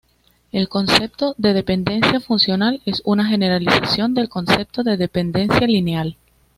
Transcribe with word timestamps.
El 0.51 0.67
concepto 0.67 1.35
de 1.37 1.53
dependencia 1.53 2.19
funcional 2.19 2.81
es 2.87 3.03
una 3.05 3.23
generalización 3.27 4.15
del 4.15 4.29
concepto 4.29 4.81
de 4.81 4.97
dependencia 4.97 5.67
lineal. 5.67 6.17